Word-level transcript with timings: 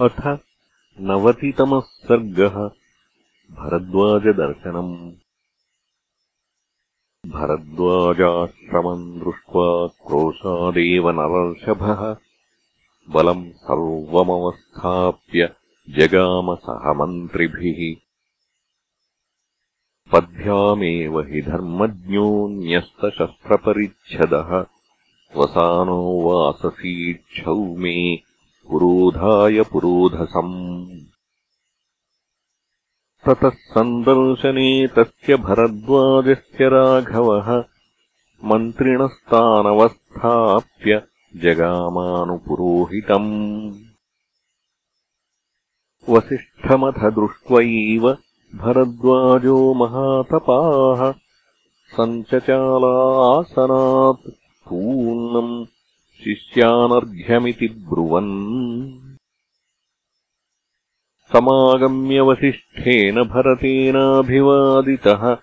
अथ 0.00 0.38
नवतितमः 1.00 1.80
सर्गः 1.80 2.70
भरद्वाजदर्शनम्। 3.50 5.12
भरद्वाजाश्रमम् 7.30 9.20
दृष्ट्वा 9.20 9.86
क्रोशादेव 9.86 11.10
नरर्षभः। 11.10 12.16
बलम् 13.08 13.52
सर्वमवस्थाप्य 13.52 15.54
जगामसह 15.90 16.92
मन्त्रिभिः। 16.92 17.96
पद्भ्यामेव 20.12 21.20
हि 21.20 21.42
धर्मज्ञो 21.42 22.48
न्यस्तशस्त्रपरिच्छदः 22.48 24.66
वसानो 25.36 26.22
वाससीक्षौ 26.22 27.76
मे 27.76 28.33
पुरोधाय 28.70 29.62
पुरोधसम्। 29.62 30.86
ततः 33.26 33.48
सन्दर्शने 33.48 34.86
तस्य 34.86 35.36
भरद्वाजस्य 35.36 36.68
राघवः 36.68 37.64
मन्त्रिणस्तानवस्थाप्य 38.44 41.02
जगामानुपुरोहितम्। 41.36 43.72
वसिष्ठमथ 46.08 46.92
दृष्ट्वैव 46.92 48.18
भरद्वाजो 48.54 49.74
महातपाः 49.74 51.14
सञ्चचालासनात् 51.96 54.30
पूर्णम् 54.68 55.66
शिष्यानर्घ्यमिति 56.24 57.68
ब्रुवन् 57.68 58.53
समागम्यवसिष्ठेन 61.36 63.22
भरतेनाभिवादितः 63.22 65.36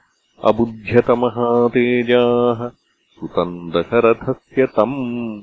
अबुध्यतमहातेजाः 0.44 2.72
सुतम् 3.16 3.72
दशरथस्य 3.72 4.66
तम्। 4.66 5.42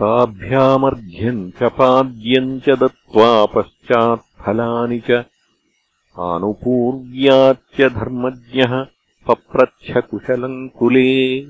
ताभ्यामर्घ्यम् 0.00 1.50
च 1.50 1.62
पाद्यम् 1.62 2.60
च 2.60 2.68
दत्त्वा 2.68 3.46
पश्चात्फलानि 3.46 4.98
च। 4.98 5.24
आनुपूर्व्याच्च 6.18 7.94
धर्मज्ञः 7.94 8.86
पप्रच्छकुशलम् 9.28 10.68
कुले 10.68 11.40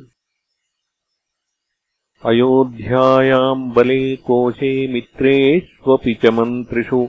अयोध्यायाम् 2.27 3.73
बले 3.73 4.17
कोशे 4.17 4.93
मित्रेष्वपि 4.93 6.15
च 6.15 6.27
मन्त्रिषु। 6.27 7.09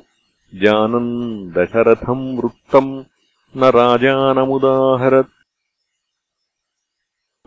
जानन् 0.55 1.51
दशरथम् 1.51 2.37
वृत्तम् 2.37 3.03
न 3.57 3.63
राजानमुदाहरत्। 3.63 5.27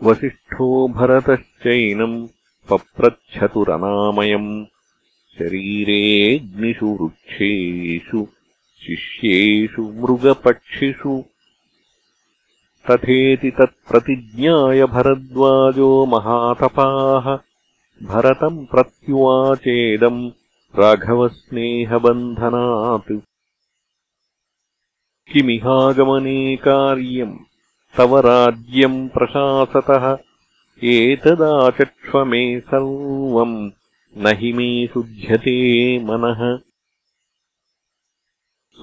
वसिष्ठो 0.03 0.87
भरतश्चैनम् 0.87 2.27
पप्रच्छतुरनामयम् 2.69 4.65
शरीरेऽग्निषु 5.39 6.97
वृक्षेषु 7.01 8.27
शिष्येषु 8.87 9.81
मृगपक्षिषु। 9.81 11.23
तथेति 12.91 13.51
तत्प्रतिज्ञाय 13.51 14.85
भरद्वाजो 14.85 16.05
महातपाः 16.05 17.52
भरतम् 18.01 18.65
प्रत्युवाचेदम् 18.65 20.31
राघवस्नेहबन्धनात्। 20.79 23.19
किमिहागमने 25.31 26.55
कार्यम्? 26.55 27.37
तव 27.97 28.19
राज्यम् 28.19 29.09
प्रशासतः। 29.09 30.17
एतदाचक्ष्व 30.83 32.25
मे 32.25 32.59
सर्वम्। 32.59 33.71
न 34.17 34.27
हि 34.27 34.53
मे 34.53 34.87
शुध्यते 34.87 35.99
मनः। 35.99 36.59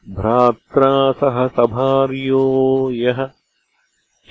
भ्रात्रा 0.08 1.12
सह 1.12 1.48
सभार्यो 1.48 2.90
यः 2.90 3.30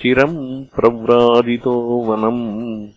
चिरम् 0.02 0.64
प्रव्राजितो 0.64 2.04
वनम्। 2.04 2.88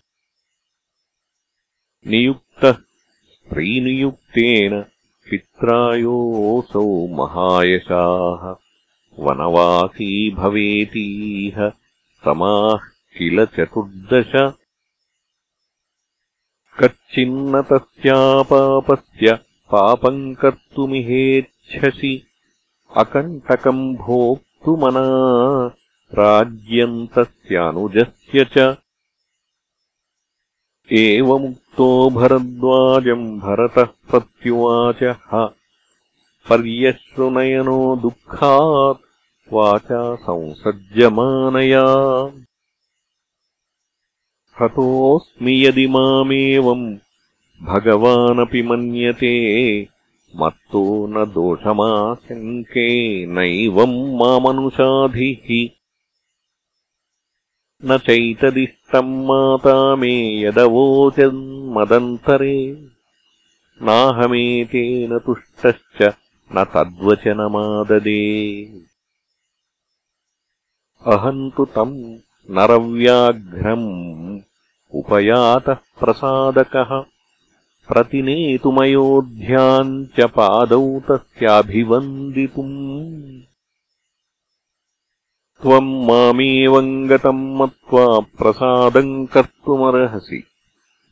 नियुक्तः 2.06 2.72
स्त्रीनियुक्तेन 2.72 4.84
पित्रायोऽसौ 5.30 7.06
महायशाः। 7.06 8.56
वनवासी 9.18 10.34
भवेतीह। 10.34 11.72
समाः 12.24 12.78
किल 13.18 13.46
चतुर्दश। 13.46 14.52
कच्चिन्न 16.80 17.62
तस्यापापस्य 17.62 19.38
पापम् 19.70 20.34
कर्तुमिहेच्छसि 20.34 22.26
अकण्टकम् 22.96 23.96
भोक्तुमना 23.96 25.04
राज्यम् 26.14 27.06
तस्यानुजस्य 27.06 28.44
च। 28.44 28.76
एवमुक्तो 30.92 32.10
भरद्वाजम् 32.10 33.40
भरतः 33.40 33.84
प्रत्युवाच। 33.84 35.16
पर्यश्रुनयनो 36.48 37.96
दुःखात् 37.96 38.98
वाचा 39.52 40.16
संसज्जमानया। 40.16 41.84
हतोऽस्मि 44.60 45.66
यदि 45.66 45.86
मामेवम् 45.86 46.96
भगवानपि 47.62 48.62
मन्यते 48.62 49.82
मत्तो 50.36 51.06
न 51.06 51.24
दोषमाशङ्के 51.24 53.26
नैवम् 53.26 54.16
मामनुषाधिः। 54.16 55.70
न 57.84 57.98
चैतदिष्टम् 57.98 59.26
माता 59.26 59.96
मे 59.96 60.42
यदवोचन्मदन्तरे 60.42 62.88
नाहमेतेन 63.82 65.18
तुष्टश्च 65.18 66.14
न 66.56 66.64
तद्वचनमाददे। 66.64 68.70
अहम् 71.06 71.50
तु 71.56 71.64
तम् 71.64 72.18
नरव्याघ्रम् 72.50 74.40
उपयातः 74.94 75.74
प्रसादकः 75.74 77.19
प्रतिनेतुमयोध्याम् 77.92 80.06
च 80.06 80.20
पादौ 80.20 81.00
तस्याभिवन्दितुम्। 81.00 83.40
त्वम् 85.62 86.06
मामेवम् 86.06 87.08
गतम् 87.08 87.56
मत्वा 87.56 88.20
प्रसादम् 88.20 89.26
कर्तुमर्हसि। 89.26 90.44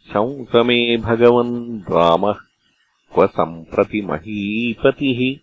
शंसमे 0.08 0.96
भगवन् 0.96 1.80
रामः 1.80 2.34
क्व 3.14 3.26
सम्प्रति 3.26 4.02
महीपतिः। 4.02 5.38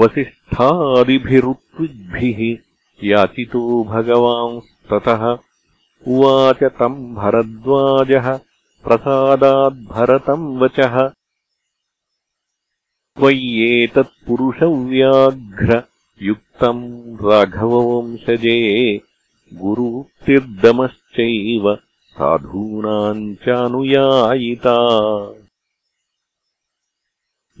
वसिष्ठादिभिरुत्विग्भिः 0.00 2.56
याचितो 3.04 3.84
भगवांस्ततः। 3.84 5.38
उवाच 6.08 6.64
तम् 6.64 7.14
भरद्वाजः 7.14 8.45
प्रसादाद्भरतम् 8.86 10.58
वचः। 10.58 11.12
त्वय्येतत्पुरुषव्याघ्र 13.16 15.82
युक्तम् 16.22 17.16
राघववंशजे 17.16 19.00
गुरुतिर्दमश्चैव 19.54 21.78
साधूनाम् 22.10 23.34
चानुयायिता। 23.34 24.76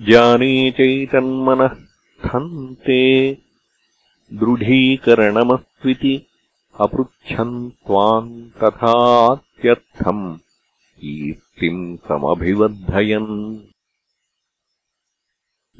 जाने 0.00 0.70
चैतन्मनः 0.70 1.68
स्थन्ते 1.68 3.38
दृढीकरणमस्त्विति 4.32 6.26
अपृच्छन् 6.80 7.70
त्वाम् 7.70 8.50
तथात्यर्थम् 8.50 10.38
कीर्तिम् 10.98 11.96
समभिवर्धयन्। 11.96 13.58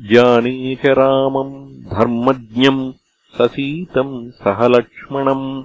जाने 0.00 0.76
च 0.76 0.86
रामम् 0.86 1.76
धर्मज्ञम् 1.78 2.92
ससीतम् 3.38 4.30
सह 4.30 4.68
लक्ष्मणम्। 4.68 5.64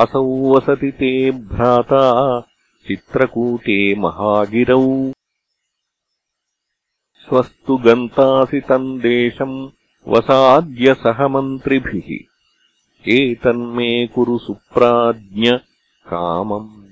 असौ 0.00 0.56
वसति 0.56 0.90
ते 0.90 1.30
भ्राता 1.30 2.40
चित्रकूटे 2.88 3.94
महागिरौ। 3.94 5.12
स्वस्तु 7.16 7.76
गन्तासि 7.76 8.60
तम् 8.60 9.00
देशम् 9.00 9.68
वसाद्य 10.08 10.94
सह 10.94 11.28
मन्त्रिभिः। 11.28 12.34
एतन्मे 13.08 14.06
कुरु 14.06 14.38
सुप्राज्ञ 14.38 15.50
कामम् 16.06 16.83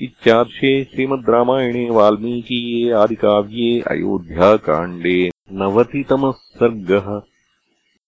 इत्यार्षे 0.00 0.84
श्रीमद् 0.84 1.30
रामायणे 1.30 1.90
वाल्मीकीये 1.90 2.92
आदिकाव्ये 2.92 3.80
अयोध्याकाण्डे 3.80 5.30
नवतितमः 5.52 6.30
सर्गः 6.30 7.35